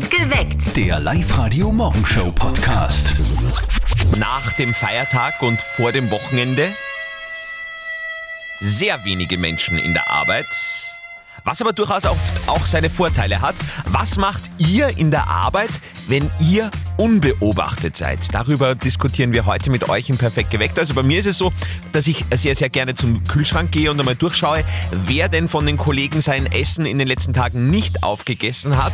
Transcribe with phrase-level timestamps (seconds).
[0.00, 0.74] Geweckt.
[0.76, 3.14] Der Live-Radio-Morgenshow-Podcast.
[4.16, 6.72] nach dem Feiertag und vor dem Wochenende
[8.60, 10.46] sehr wenige Menschen in der Arbeit.
[11.44, 12.16] Was aber durchaus auch,
[12.46, 13.56] auch seine Vorteile hat.
[13.86, 15.70] Was macht ihr in der Arbeit,
[16.06, 18.32] wenn ihr unbeobachtet seid?
[18.32, 20.78] Darüber diskutieren wir heute mit euch im Perfekt geweckt.
[20.78, 21.52] Also bei mir ist es so,
[21.90, 24.64] dass ich sehr, sehr gerne zum Kühlschrank gehe und einmal durchschaue,
[25.06, 28.92] wer denn von den Kollegen sein Essen in den letzten Tagen nicht aufgegessen hat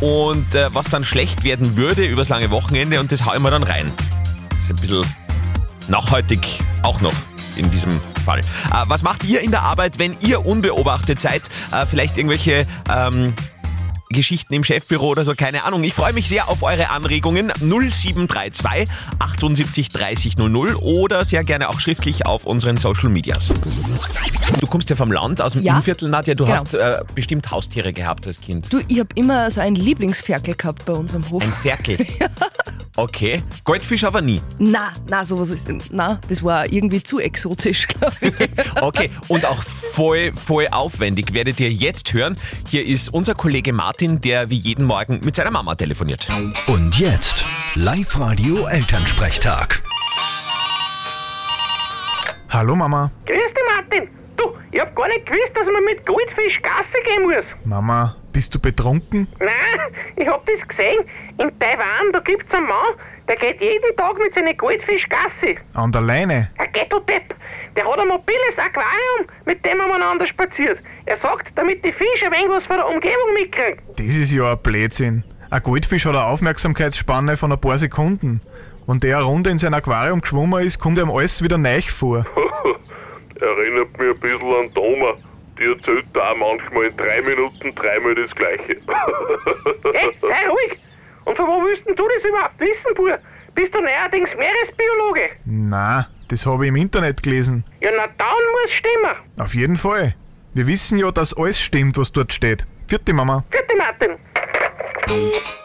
[0.00, 3.50] und äh, was dann schlecht werden würde übers lange Wochenende und das haue ich mir
[3.50, 3.92] dann rein.
[4.58, 5.04] Ist ein bisschen
[5.88, 6.40] nachhaltig
[6.82, 7.14] auch noch
[7.56, 8.40] in diesem Fall.
[8.40, 11.48] Äh, was macht ihr in der Arbeit, wenn ihr unbeobachtet seid?
[11.72, 13.32] Äh, vielleicht irgendwelche ähm,
[14.10, 15.82] Geschichten im Chefbüro oder so, keine Ahnung.
[15.84, 17.50] Ich freue mich sehr auf eure Anregungen.
[17.60, 18.86] 0732
[19.18, 23.52] 78 30 00 oder sehr gerne auch schriftlich auf unseren Social Medias.
[24.60, 25.76] Du kommst ja vom Land, aus dem Ja.
[25.76, 26.34] Innviertel, Nadja.
[26.34, 26.56] Du Genau.
[26.56, 28.70] hast äh, bestimmt Haustiere gehabt als Kind.
[28.72, 31.42] Du, ich habe immer so ein Lieblingsferkel gehabt bei uns am Hof.
[31.42, 31.98] Ein Ferkel.
[32.98, 33.42] Okay.
[33.62, 34.42] Goldfisch aber nie.
[34.58, 35.68] na, na, sowas ist.
[35.92, 38.32] Na, das war irgendwie zu exotisch, glaube ich.
[38.80, 42.36] Okay, und auch voll, voll aufwendig werdet ihr jetzt hören.
[42.68, 46.26] Hier ist unser Kollege Martin, der wie jeden Morgen mit seiner Mama telefoniert.
[46.66, 47.44] Und jetzt
[47.76, 49.80] Live-Radio-Elternsprechtag.
[52.48, 53.12] Hallo Mama.
[53.26, 54.08] Grüß dich, Martin.
[54.38, 57.44] Du, ich hab gar nicht gewusst, dass man mit Goldfisch Gasse gehen muss.
[57.64, 59.26] Mama, bist du betrunken?
[59.40, 61.04] Nein, ich hab das gesehen.
[61.38, 62.94] In Taiwan, da gibt's einen Mann,
[63.28, 65.56] der geht jeden Tag mit seinen Goldfisch Gasse.
[65.74, 66.50] An der Leine?
[66.56, 67.34] Ein Ghetto-Depp.
[67.76, 70.78] Der hat ein mobiles Aquarium, mit dem er miteinander spaziert.
[71.06, 73.80] Er sagt, damit die Fische ein wenig was von der Umgebung mitkriegen.
[73.96, 75.24] Das ist ja ein Blödsinn.
[75.50, 78.40] Ein Goldfisch hat eine Aufmerksamkeitsspanne von ein paar Sekunden.
[78.86, 82.24] Und der eine Runde in sein Aquarium geschwommen ist, kommt ihm alles wieder neu vor.
[83.40, 85.14] Erinnert mich ein bisschen an Doma.
[85.58, 88.76] Die erzählt da auch manchmal in drei Minuten dreimal das Gleiche.
[89.92, 90.78] Hey, sei ruhig.
[91.24, 93.18] Und von wo willst du das überhaupt wissen, Bur?
[93.54, 95.30] Bist du neuerdings Meeresbiologe?
[95.44, 97.64] Na, das habe ich im Internet gelesen.
[97.80, 99.16] Ja, na dann muss stimmen.
[99.38, 100.14] Auf jeden Fall.
[100.54, 102.66] Wir wissen ja, dass alles stimmt, was dort steht.
[102.86, 103.44] Vierte Mama.
[103.50, 104.16] Vierte Martin.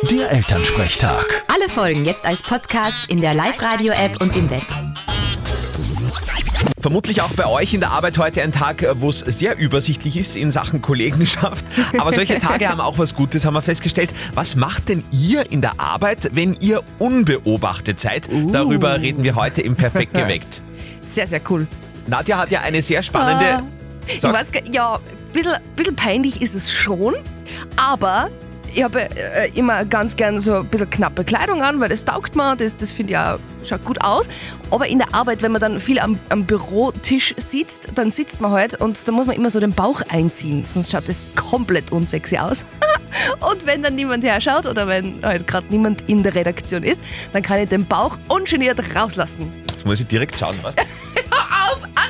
[0.10, 1.44] Der Elternsprechtag.
[1.54, 4.64] Alle Folgen jetzt als Podcast in der Live-Radio-App und im Web.
[6.80, 10.36] Vermutlich auch bei euch in der Arbeit heute ein Tag, wo es sehr übersichtlich ist
[10.36, 11.64] in Sachen Kollegenschaft.
[11.98, 14.14] Aber solche Tage haben auch was Gutes, haben wir festgestellt.
[14.34, 18.28] Was macht denn ihr in der Arbeit, wenn ihr unbeobachtet seid?
[18.52, 20.62] Darüber reden wir heute im Perfekt geweckt.
[21.10, 21.68] Sehr, sehr cool.
[22.08, 23.64] Nadja hat ja eine sehr spannende.
[24.08, 24.40] Ich Sag's.
[24.40, 27.14] weiß, ja, ein bisschen, bisschen peinlich ist es schon,
[27.76, 28.30] aber
[28.74, 32.36] ich habe äh, immer ganz gern so ein bisschen knappe Kleidung an, weil das taugt
[32.36, 34.26] mir, das, das finde ich auch, schaut gut aus.
[34.72, 38.52] Aber in der Arbeit, wenn man dann viel am, am Bürotisch sitzt, dann sitzt man
[38.52, 42.38] halt und da muss man immer so den Bauch einziehen, sonst schaut das komplett unsexy
[42.38, 42.66] aus.
[43.52, 47.02] und wenn dann niemand herschaut oder wenn halt gerade niemand in der Redaktion ist,
[47.32, 49.52] dann kann ich den Bauch ungeniert rauslassen.
[49.70, 50.76] Jetzt muss ich direkt schauen, was?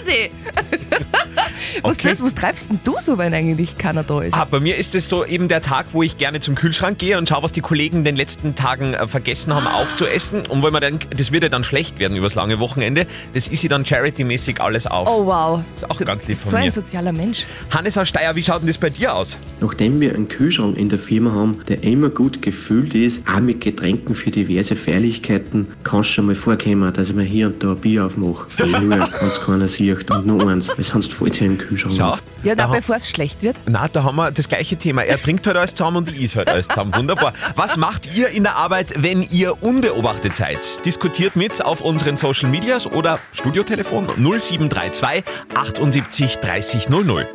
[0.03, 0.31] Andi!
[1.81, 2.09] was, Okay.
[2.09, 4.34] das, was treibst denn du so, wenn eigentlich keiner da ist?
[4.34, 7.18] Ah, bei mir ist es so eben der Tag, wo ich gerne zum Kühlschrank gehe
[7.18, 10.46] und schaue, was die Kollegen in den letzten Tagen äh, vergessen haben aufzuessen.
[10.47, 13.62] Und weil man dann, das wird ja dann schlecht werden übers lange Wochenende, das ist
[13.62, 15.08] sie dann charity-mäßig alles auf.
[15.09, 15.62] Oh wow.
[15.75, 16.63] ist auch ganz lieb von so mir.
[16.63, 17.46] ein sozialer Mensch.
[17.72, 19.38] Hannes aus Steyr, wie schaut denn das bei dir aus?
[19.62, 23.62] Nachdem wir einen Kühlschrank in der Firma haben, der immer gut gefüllt ist, auch mit
[23.62, 27.72] Getränken für diverse Feierlichkeiten, kann es schon mal vorkommen, dass ich mir hier und da
[27.72, 28.47] ein Bier aufmache.
[28.58, 30.03] Weil nur, wenn es keiner sieht.
[30.12, 32.18] Und nur eins, weil sonst fällt sich ein Kühlschrank Schau.
[32.44, 33.56] Ja, da, bevor es schlecht wird.
[33.66, 35.03] Na, da haben wir das gleiche Thema.
[35.03, 36.94] Er trinkt halt alles zusammen und ich is halt alles zusammen.
[36.96, 37.34] Wunderbar.
[37.56, 40.86] Was macht ihr in der Arbeit, wenn ihr unbeobachtet seid?
[40.86, 45.24] Diskutiert mit auf unseren Social Medias oder Studiotelefon 0732
[45.56, 47.28] 78 30 00.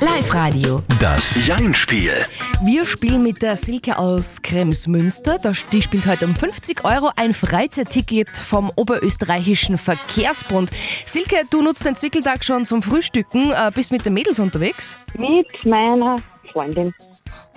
[0.00, 0.82] Live-Radio.
[1.00, 2.12] Das Jein-Spiel.
[2.64, 5.38] Wir spielen mit der Silke aus Kremsmünster.
[5.72, 10.70] Die spielt heute um 50 Euro ein Freizeitticket vom Oberösterreichischen Verkehrsbund.
[11.06, 13.50] Silke, du nutzt den Zwickeltag schon zum Frühstücken.
[13.50, 14.98] Äh, bist mit den Mädels unterwegs?
[15.18, 16.16] Mit meiner
[16.52, 16.94] Freundin.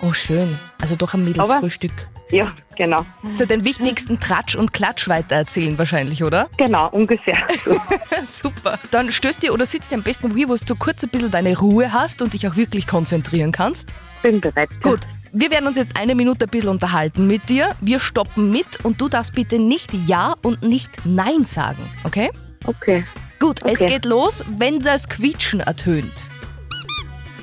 [0.02, 0.58] Oh, schön.
[0.80, 2.08] Also doch ein Mädelsfrühstück.
[2.30, 3.06] Ja, genau.
[3.32, 6.48] So den wichtigsten Tratsch und Klatsch weitererzählen wahrscheinlich, oder?
[6.58, 7.38] Genau, ungefähr.
[8.26, 8.78] Super.
[8.90, 11.56] Dann stößt dir oder sitzt dir am besten hier, wo du kurz ein bisschen deine
[11.58, 13.94] Ruhe hast und dich auch wirklich konzentrieren kannst.
[14.22, 14.68] Bin bereit.
[14.82, 15.00] Gut,
[15.32, 17.74] wir werden uns jetzt eine Minute ein bisschen unterhalten mit dir.
[17.80, 22.30] Wir stoppen mit und du darfst bitte nicht Ja und nicht Nein sagen, okay?
[22.66, 23.04] Okay.
[23.38, 23.92] Gut, es Okay.
[23.92, 26.24] geht los, wenn das Quietschen ertönt.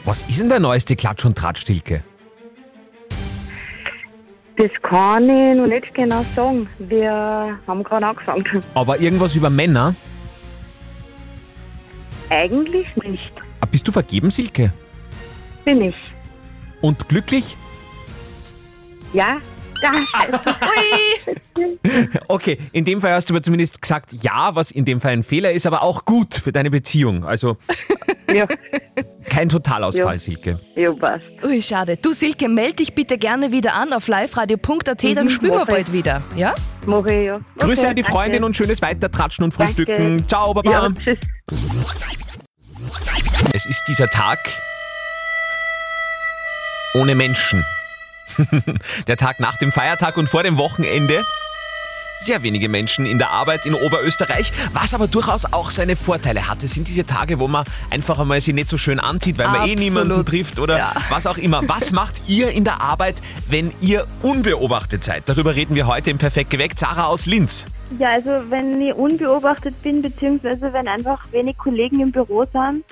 [0.03, 1.63] Was ist denn der neueste Klatsch- und Tratsch,
[4.57, 6.69] Das kann ich noch nicht genau sagen.
[6.79, 8.63] Wir haben gerade angefangen.
[8.73, 9.95] Aber irgendwas über Männer?
[12.29, 13.31] Eigentlich nicht.
[13.61, 14.71] Ah, Bist du vergeben, Silke?
[15.63, 15.95] Bin ich.
[16.81, 17.57] Und glücklich?
[19.13, 19.37] Ja,
[19.91, 21.35] Ui!
[22.27, 25.23] Okay, in dem Fall hast du aber zumindest gesagt ja, was in dem Fall ein
[25.23, 27.23] Fehler ist, aber auch gut für deine Beziehung.
[27.25, 27.57] Also
[28.33, 28.45] ja,
[29.29, 30.19] kein Totalausfall, Ja.
[30.19, 30.59] Silke.
[30.75, 31.23] ja, passt.
[31.43, 31.97] Ui, schade.
[31.97, 36.23] Du, Silke, melde dich bitte gerne wieder an auf liveradio.at, dann spielen wir bald wieder.
[36.35, 36.53] Ja?
[36.85, 37.39] Mach ich, ja.
[37.57, 38.45] Grüße Okay, an die Freundin danke.
[38.47, 39.73] und schönes Weitertratschen und Danke.
[39.73, 40.27] Frühstücken.
[40.27, 40.71] Ciao, Baba.
[40.71, 41.19] Ja, tschüss.
[43.53, 44.39] Es ist dieser Tag
[46.93, 47.63] ohne Menschen.
[49.07, 51.23] Der Tag nach dem Feiertag und vor dem Wochenende.
[52.21, 56.63] Sehr wenige Menschen in der Arbeit in Oberösterreich, was aber durchaus auch seine Vorteile hat.
[56.63, 59.67] Es sind diese Tage, wo man einfach einmal sich nicht so schön anzieht, weil man
[59.67, 59.79] eh Absolut.
[59.79, 60.93] niemanden trifft oder Ja.
[61.09, 61.61] was auch immer.
[61.67, 63.15] Was macht ihr in der Arbeit,
[63.49, 65.23] wenn ihr unbeobachtet seid?
[65.27, 66.79] Darüber reden wir heute im Perfekt geweckt.
[66.79, 67.65] Sarah aus Linz.
[67.99, 72.85] Ja, also wenn ich unbeobachtet bin, beziehungsweise wenn einfach wenig Kollegen im Büro sind,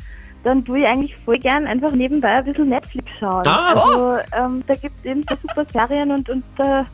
[0.44, 3.45] dann tue ich eigentlich voll gern einfach nebenbei ein bisschen Netflix schauen.
[3.48, 3.74] Ah.
[3.74, 6.86] Also ähm, da gibt es eben so super Serien und, und da,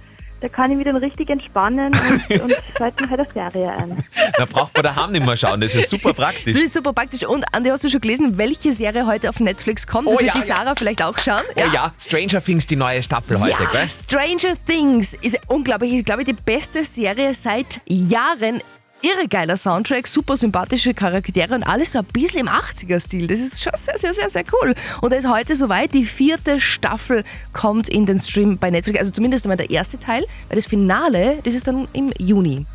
[0.42, 4.04] da kann ich mich dann richtig entspannen und, und schalte mir halt eine Serie ein.
[4.38, 5.60] Da braucht man daheim nicht mehr schauen.
[5.62, 6.56] Das ist super Das praktisch.
[6.62, 7.24] ist super praktisch.
[7.26, 10.08] Und Andi, hast du schon gelesen, welche Serie heute auf Netflix kommt?
[10.08, 10.56] Das Oh wird ja, die ja.
[10.56, 11.42] Sarah vielleicht auch schauen.
[11.56, 13.88] Oh ja, Stranger Things, die neue Staffel heute, ja, gell?
[13.90, 15.92] Stranger Things ist unglaublich.
[15.94, 18.62] Ich glaube, die beste Serie seit Jahren.
[19.02, 23.28] Irre geiler Soundtrack, super sympathische Charaktere und alles so ein bisschen im 80er-Stil.
[23.28, 24.76] Das ist schon sehr, sehr, sehr, sehr cool.
[25.02, 27.24] Und da ist heute soweit, die vierte Staffel
[27.54, 29.00] kommt in den Stream bei Netflix.
[29.00, 32.66] Also zumindest einmal der erste Teil, weil das Finale, das ist dann im Juni.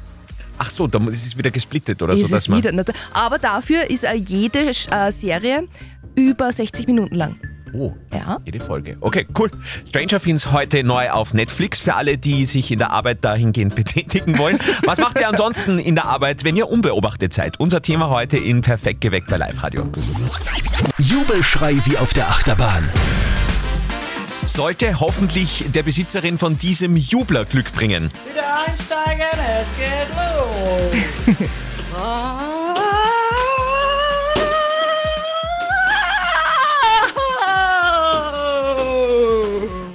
[0.57, 2.25] Ach so, da ist es wieder gesplittet oder so.
[2.25, 2.73] ist dass es wieder.
[3.13, 5.69] Aber dafür ist äh, jede äh, Serie
[6.15, 7.37] über 60 Minuten lang.
[7.77, 8.39] Oh, Ja.
[8.45, 8.97] jede Folge.
[9.01, 9.51] Okay, cool.
[9.89, 14.39] Stranger Things heute neu auf Netflix für alle, die sich in der Arbeit dahingehend betätigen
[14.39, 14.59] wollen.
[14.85, 17.59] Was macht ihr ansonsten in der Arbeit, wenn ihr unbeobachtet seid?
[17.59, 19.89] Unser Thema heute in Perfekt geweckt bei Live Radio.
[20.99, 22.89] Jubelschrei wie auf der Achterbahn.
[24.47, 28.11] Sollte hoffentlich der Besitzerin von diesem Jubler Glück bringen.
[28.31, 29.27] Wieder einsteigen,
[29.59, 31.49] es geht los.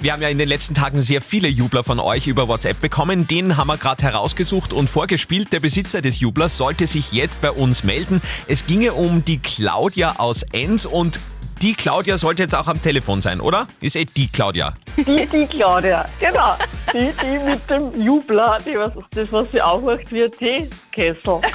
[0.02, 3.26] Wir haben ja in den letzten Tagen sehr viele Jubler von euch über WhatsApp bekommen.
[3.26, 5.52] Den haben wir gerade herausgesucht und vorgespielt.
[5.52, 8.22] Der Besitzer des Jublers sollte sich jetzt bei uns melden.
[8.46, 11.20] Es ginge um die Claudia aus Enns und
[11.60, 13.68] die Claudia sollte jetzt auch am Telefon sein, oder?
[13.82, 14.72] Ist eh die Claudia.
[14.96, 16.56] Die, die Claudia, genau.
[16.94, 21.40] Die, die mit dem Jubler, die was, das, was sie aufmacht wie ein Teekessel.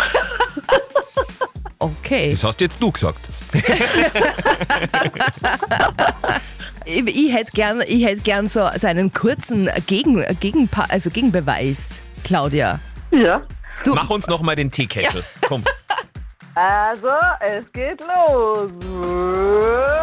[1.78, 2.32] Okay.
[2.32, 3.30] Das hast jetzt du gesagt.
[6.86, 12.00] Ich, ich hätte gern, ich hätt gern so, so einen kurzen Gegen, Gegen, also Gegenbeweis,
[12.24, 12.80] Claudia.
[13.12, 13.42] Ja.
[13.84, 15.24] Du, Mach uns nochmal den Teekessel.
[15.48, 15.64] Komm.
[16.58, 17.10] Also,
[17.42, 18.72] es geht los.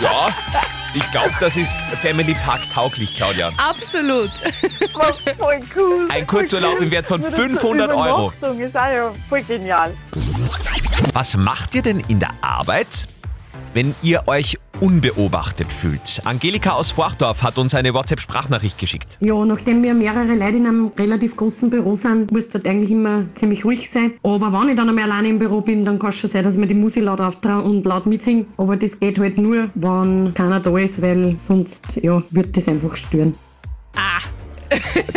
[0.00, 0.28] Ja,
[0.94, 3.50] ich glaube, das ist Family Park tauglich, Claudia.
[3.58, 4.30] absolut.
[5.38, 6.08] Voll cool.
[6.10, 8.32] Ein Kurzurlaub im Wert von Nur das zur 500 Euro.
[8.36, 9.94] Übernachtung ist auch ja voll genial.
[11.12, 13.06] Was macht ihr denn in der Arbeit,
[13.74, 16.22] wenn ihr euch unbeobachtet fühlt?
[16.24, 19.18] Angelika aus Forchdorf hat uns eine WhatsApp-Sprachnachricht geschickt.
[19.20, 23.24] Ja, nachdem wir mehrere Leute in einem relativ großen Büro sind, muss dort eigentlich immer
[23.34, 24.12] ziemlich ruhig sein.
[24.22, 26.56] Aber wenn ich dann einmal alleine im Büro bin, dann kann es schon sein, dass
[26.56, 28.46] mir die Musik laut auftragen und laut mitsingen.
[28.56, 32.96] Aber das geht halt nur, wenn keiner da ist, weil sonst ja, wird das einfach
[32.96, 33.34] stören.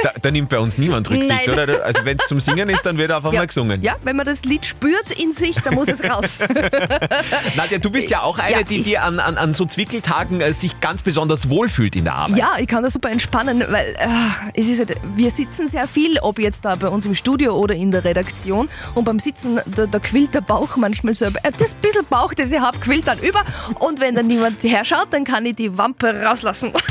[0.03, 1.67] Da, da nimmt bei uns niemand Rücksicht, Nein.
[1.67, 1.83] oder?
[1.85, 3.81] Also wenn es zum Singen ist, dann wird auf einmal gesungen.
[3.81, 6.39] Ja, wenn man das Lied spürt in sich, dann muss es raus.
[7.55, 10.53] Nadja, du bist ja auch eine, Ja, die, die an, an, an so Zwickeltagen äh,
[10.53, 12.37] sich ganz besonders wohlfühlt in der Arbeit.
[12.37, 16.19] ja, ich kann das super entspannen, weil äh, es ist halt, wir sitzen sehr viel,
[16.19, 18.69] ob jetzt da bei uns im Studio oder in der Redaktion.
[18.93, 21.25] Und beim Sitzen, da, da quillt der Bauch manchmal so.
[21.25, 23.43] Äh, das bisschen Bauch, das ich habe, quillt dann über.
[23.79, 26.71] Und wenn dann niemand herschaut, dann kann ich die Wampe rauslassen.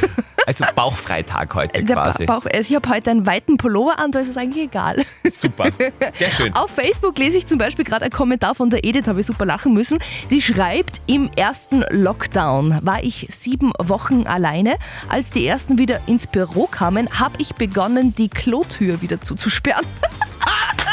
[0.46, 2.26] Also Bauchfreitag heute Der ba quasi.
[2.26, 5.04] Bauch, also ich habe heute einen weiten Pullover an, da ist es eigentlich egal.
[5.28, 5.70] Super.
[6.14, 6.54] Sehr schön.
[6.54, 9.46] Auf Facebook lese ich zum Beispiel gerade einen Kommentar von der Edith, habe ich super
[9.46, 9.98] lachen müssen.
[10.30, 14.76] Die schreibt, im ersten Lockdown war ich sieben Wochen alleine.
[15.08, 19.86] Als die ersten wieder ins Büro kamen, habe ich begonnen, die Klotür wieder zuzusperren.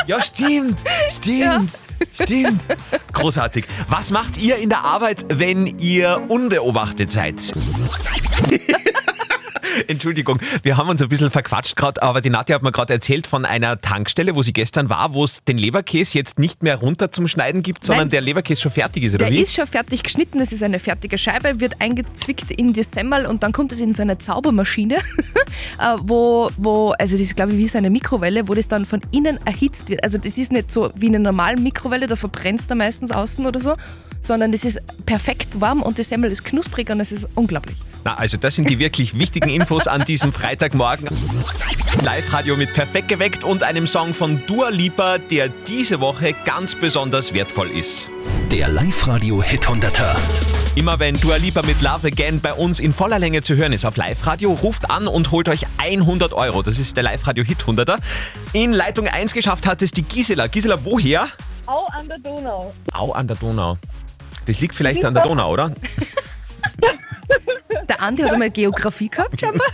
[0.08, 0.80] Ja, stimmt.
[1.10, 1.70] Stimmt.
[2.12, 2.62] Stimmt.
[3.14, 3.66] Großartig.
[3.88, 7.36] Was macht ihr in der Arbeit, wenn ihr unbeobachtet seid?
[9.88, 13.28] Entschuldigung, wir haben uns ein bisschen verquatscht gerade, aber die Nadja hat mir gerade erzählt
[13.28, 17.12] von einer Tankstelle, wo sie gestern war, wo es den Leberkäse jetzt nicht mehr runter
[17.12, 18.10] zum Schneiden gibt, sondern Nein.
[18.12, 19.42] der Leberkäse schon fertig ist, oder Der wie?
[19.42, 23.44] ist schon fertig geschnitten, das ist eine fertige Scheibe, wird eingezwickt in die Semmel und
[23.44, 24.96] dann kommt es in so eine Zaubermaschine,
[25.80, 28.86] äh, wo, wo, also das ist glaube ich wie so eine Mikrowelle, wo das dann
[28.86, 30.04] von innen erhitzt wird.
[30.04, 33.60] Also das ist nicht so wie eine normale Mikrowelle, da verbrennt da meistens außen oder
[33.60, 33.76] so,
[34.22, 37.78] sondern es ist perfekt warm und die Semmel ist knusprig und es ist unglaublich.
[38.04, 41.08] Na, also das sind die wirklich wichtigen Infos an diesem Freitagmorgen.
[42.04, 47.34] Live-Radio mit Perfekt geweckt und einem Song von Dua Lipa, der diese Woche ganz besonders
[47.34, 48.10] wertvoll ist.
[48.52, 50.16] Der Live-Radio Hit 100er.
[50.74, 53.86] Immer wenn Dua Lipa mit Love Again bei uns in voller Länge zu hören ist
[53.86, 56.64] auf Live-Radio, ruft an und holt euch 100 Euro.
[56.64, 57.98] Das ist der Live-Radio Hit 100er.
[58.54, 60.48] In Leitung 1 geschafft hat es die Gisela.
[60.48, 61.28] Gisela, woher?
[61.68, 62.74] Au an der Donau.
[62.94, 63.78] Au an der Donau.
[64.46, 65.74] Das liegt vielleicht an der Donau, oder?
[67.88, 69.68] Der Andi hat einmal Geografie gehabt, scheinbar.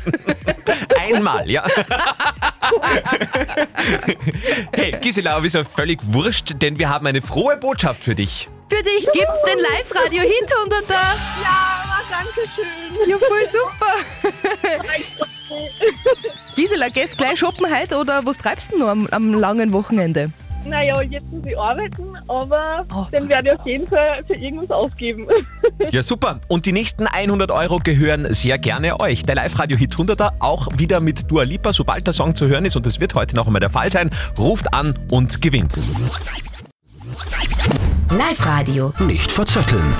[0.99, 1.63] Einmal, ja.
[4.73, 8.49] hey, Gisela, aber ist ja völlig wurscht, denn wir haben eine frohe Botschaft für dich.
[8.69, 10.93] Für dich gibt's den Live-Radio-Hit 100er.
[11.43, 13.09] Ja, danke schön.
[13.09, 13.93] Ja, voll super.
[16.55, 20.31] Gisela, gehst gleich shoppen heute oder was treibst du noch am, am langen Wochenende?
[20.69, 25.27] Naja, jetzt muss ich arbeiten, aber den werde ich auf jeden Fall für irgendwas ausgeben.
[25.91, 26.39] Ja, super.
[26.47, 29.23] Und die nächsten 100 Euro gehören sehr gerne euch.
[29.23, 32.85] Der Live-Radio-Hit 100er auch wieder mit Dua Lipa, sobald der Song zu hören ist, und
[32.85, 35.79] das wird heute noch einmal der Fall sein, ruft an und gewinnt.
[38.09, 38.93] Live-Radio.
[38.99, 39.93] Nicht verzetteln.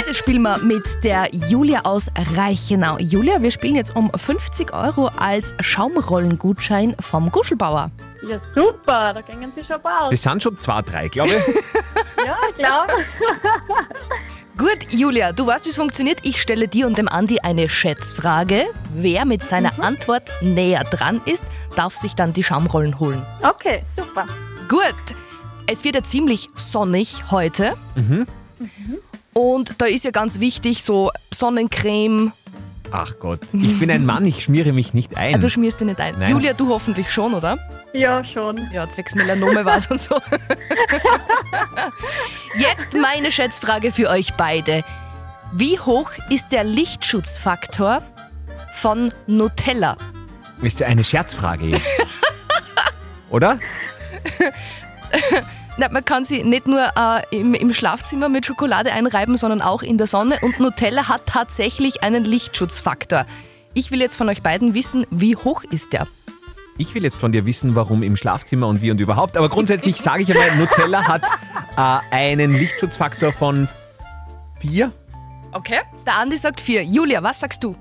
[0.00, 2.96] Heute spielen wir mit der Julia aus Reichenau.
[2.98, 7.90] Julia, wir spielen jetzt um 50 Euro als Schaumrollengutschein vom Guschelbauer.
[8.26, 10.10] Ja, super, da gingen sie schon bald.
[10.10, 11.44] Das sind schon zwei, drei, glaube ich.
[12.26, 12.86] Ja, klar.
[14.56, 16.20] Gut, Julia, du weißt, wie es funktioniert.
[16.24, 18.64] Ich stelle dir und dem Andi eine Schätzfrage.
[18.94, 21.44] Wer mit seiner Antwort näher dran ist,
[21.76, 23.24] darf sich dann die Schaumrollen holen.
[23.42, 24.26] Okay, super.
[24.66, 25.14] Gut,
[25.66, 27.74] es wird ja ziemlich sonnig heute.
[27.96, 28.26] Mhm.
[29.32, 32.32] Und da ist ja ganz wichtig, so Sonnencreme.
[32.92, 35.40] Ach Gott, ich bin ein Mann, ich schmiere mich nicht Ah, ein.
[35.40, 36.16] du schmierst dich nicht ein.
[36.18, 36.32] Nein.
[36.32, 37.56] Julia, du hoffentlich schon, oder?
[37.92, 38.68] Ja, schon.
[38.72, 40.16] Ja, zwecks Melanome war es und so.
[42.56, 44.82] Jetzt meine Schätzfrage für euch beide.
[45.52, 48.02] Wie hoch ist der Lichtschutzfaktor
[48.72, 49.96] von Nutella?
[50.62, 51.88] Ist ja eine Scherzfrage jetzt.
[53.30, 53.58] Oder?
[55.80, 59.82] Na, man kann sie nicht nur äh, im, im Schlafzimmer mit Schokolade einreiben, sondern auch
[59.82, 60.36] in der Sonne.
[60.42, 63.24] Und Nutella hat tatsächlich einen Lichtschutzfaktor.
[63.72, 66.06] Ich will jetzt von euch beiden wissen, wie hoch ist der?
[66.76, 69.38] Ich will jetzt von dir wissen, warum im Schlafzimmer und wie und überhaupt.
[69.38, 71.26] Aber grundsätzlich sage ich einmal, Nutella hat
[71.78, 73.66] äh, einen Lichtschutzfaktor von
[74.58, 74.92] vier.
[75.52, 75.80] Okay.
[76.06, 76.84] Der Andi sagt vier.
[76.84, 77.74] Julia, was sagst du?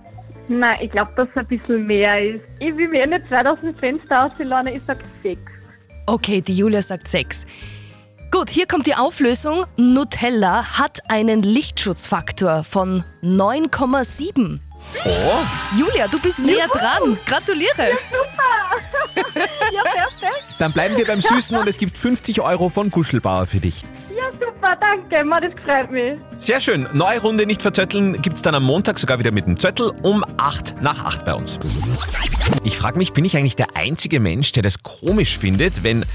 [0.48, 2.46] Nein, ich glaube, dass es ein bisschen mehr ist.
[2.62, 5.42] Ich will mir nicht 2000 Fenster aussehen, ich sag 6.
[6.06, 7.46] Okay, die Julia sagt 6.
[8.32, 9.66] Gut, hier kommt die Auflösung.
[9.76, 14.60] Nutella hat einen Lichtschutzfaktor von 9,7.
[15.06, 15.10] Oh,
[15.78, 17.18] Julia, du bist näher dran.
[17.26, 17.70] Gratuliere.
[19.74, 20.44] Ja, perfekt.
[20.58, 23.84] dann bleiben wir beim Süßen und es gibt 50 Euro von Guschelbauer für dich.
[24.16, 25.24] Ja, super, danke.
[25.24, 26.20] Man, das freut mich.
[26.38, 26.88] Sehr schön.
[26.94, 30.82] Neue Runde nicht verzötteln gibt's dann am Montag sogar wieder mit dem Zettel um 8
[30.82, 31.60] nach 8 bei uns.
[32.64, 36.06] Ich frage mich, bin ich eigentlich der einzige Mensch, der das komisch findet, wenn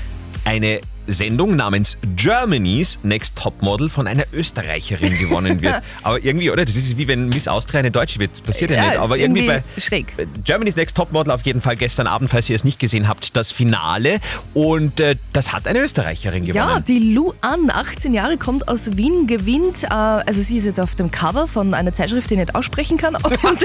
[0.45, 5.83] eine Sendung namens Germany's Next Topmodel von einer Österreicherin gewonnen wird.
[6.03, 6.65] Aber irgendwie, oder?
[6.65, 8.33] Das ist wie wenn Miss Austria eine Deutsche wird.
[8.33, 8.99] Das passiert ja, Ja, nicht.
[8.99, 10.07] Aber irgendwie bei irgendwie schräg.
[10.45, 13.51] Germany's Next Topmodel auf jeden Fall gestern Abend, falls ihr es nicht gesehen habt, das
[13.51, 14.21] Finale.
[14.55, 16.69] Und äh, das hat eine Österreicherin gewonnen.
[16.69, 20.81] Ja, die Lu An, 18 Jahre, kommt aus Wien, gewinnt, äh, also sie ist jetzt
[20.81, 23.17] auf dem Cover von einer Zeitschrift, die ich nicht aussprechen kann.
[23.43, 23.65] Und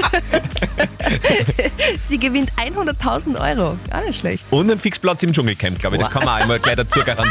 [2.02, 3.76] sie gewinnt 100.000 Euro.
[3.90, 4.44] Gar nicht schlecht.
[4.50, 6.02] Und einen Fixplatz im Dschungelcamp, glaube ich.
[6.02, 7.29] Das kann man einmal gleich dazu garantieren.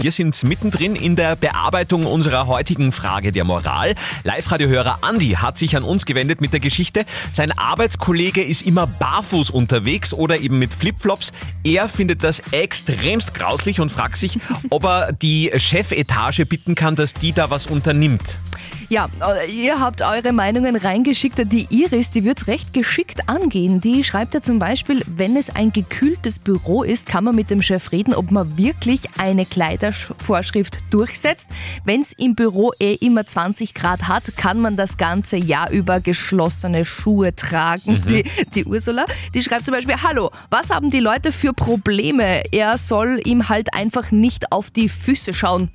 [0.00, 3.94] Wir sind mittendrin in der Bearbeitung unserer heutigen Frage der Moral.
[4.24, 9.50] Live-Radio-Hörer Andi hat sich an uns gewendet mit der Geschichte, sein Arbeitskollege ist immer barfuß
[9.50, 11.32] unterwegs oder eben mit Flipflops.
[11.64, 14.38] Er findet das extremst grauslich und fragt sich,
[14.70, 18.38] ob er die Chefetage bitten kann, dass die da was unternimmt.
[18.90, 21.38] Ja, äh, ihr habt eure Meinungen reingeschickt.
[21.52, 23.80] Die Iris, die wird's recht geschickt angehen.
[23.80, 27.62] Die schreibt ja zum Beispiel, wenn es ein gekühltes Büro ist, kann man mit dem
[27.62, 31.48] Chef reden, ob man wirklich eine Kleidervorschrift durchsetzt.
[31.84, 36.00] Wenn es im Büro eh immer 20 Grad hat, kann man das ganze Jahr über
[36.00, 38.02] geschlossene Schuhe tragen.
[38.04, 38.08] Mhm.
[38.08, 42.42] Die, die Ursula, die schreibt zum Beispiel, hallo, was haben die Leute für Probleme?
[42.52, 45.70] Er soll ihm halt einfach nicht auf die Füße schauen.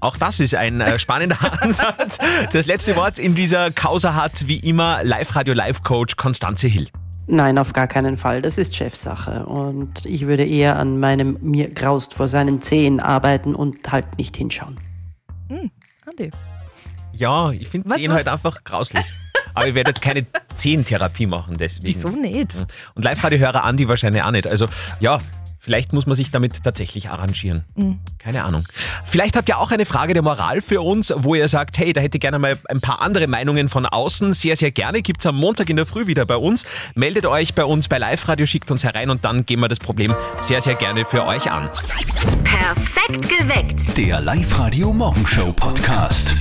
[0.00, 2.18] Auch das ist ein äh, spannender Ansatz.
[2.52, 6.88] Das letzte Wort in dieser Causa hat wie immer Live-Radio-Live-Coach Konstanze Hill.
[7.28, 8.40] Nein, auf gar keinen Fall.
[8.40, 9.46] Das ist Chefsache.
[9.46, 14.36] Und ich würde eher an meinem mir graust vor seinen Zehen arbeiten und halt nicht
[14.36, 14.78] hinschauen.
[15.48, 15.70] Hm,
[16.06, 16.30] Andi.
[17.12, 18.18] Ja, ich finde Zehen was?
[18.18, 19.04] halt einfach grauslich.
[19.54, 21.86] Aber ich werde jetzt keine Zehentherapie machen deswegen.
[21.86, 22.54] Wieso nicht?
[22.94, 24.46] Und Live-Radio-Hörer Andi wahrscheinlich auch nicht.
[24.46, 24.66] Also
[25.00, 25.18] ja,
[25.66, 27.64] Vielleicht muss man sich damit tatsächlich arrangieren.
[27.74, 27.98] Mhm.
[28.20, 28.62] Keine Ahnung.
[29.04, 32.00] Vielleicht habt ihr auch eine Frage der Moral für uns, wo ihr sagt, hey, da
[32.00, 34.32] hätte ich gerne mal ein paar andere Meinungen von außen.
[34.32, 35.02] Sehr, sehr gerne.
[35.02, 36.66] Gibt's am Montag in der Früh wieder bei uns.
[36.94, 39.80] Meldet euch bei uns bei Live Radio, schickt uns herein und dann gehen wir das
[39.80, 41.68] Problem sehr, sehr gerne für euch an.
[42.44, 43.98] Perfekt geweckt.
[43.98, 46.36] Der Live-Radio Morgenshow Podcast.